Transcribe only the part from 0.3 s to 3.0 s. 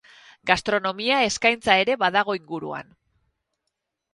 Gastronomia eskaintza ere badago inguruan.